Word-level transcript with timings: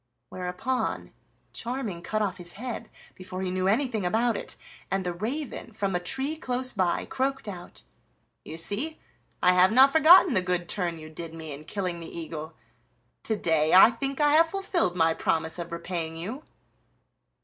Whereupon 0.29 1.11
Charming 1.53 2.01
cut 2.01 2.23
off 2.23 2.37
his 2.37 2.53
head 2.53 2.89
before 3.13 3.43
he 3.43 3.51
knew 3.51 3.67
anything 3.67 4.03
about 4.03 4.35
it, 4.35 4.55
and 4.89 5.05
the 5.05 5.13
raven 5.13 5.73
from 5.73 5.93
a 5.95 5.99
tree 5.99 6.37
close 6.37 6.73
by 6.73 7.05
croaked 7.05 7.47
out: 7.47 7.83
"You 8.43 8.57
see 8.57 8.97
I 9.43 9.53
have 9.53 9.71
not 9.71 9.91
forgotten 9.91 10.33
the 10.33 10.41
good 10.41 10.67
turn 10.67 10.97
you 10.97 11.07
did 11.11 11.35
me 11.35 11.51
in 11.51 11.65
killing 11.65 11.99
the 11.99 12.07
eagle. 12.09 12.55
To 13.25 13.35
day 13.35 13.75
I 13.75 13.91
think 13.91 14.19
I 14.19 14.33
have 14.33 14.49
fulfilled 14.49 14.95
my 14.95 15.13
promise 15.13 15.59
of 15.59 15.71
repaying 15.71 16.15
you." 16.15 16.45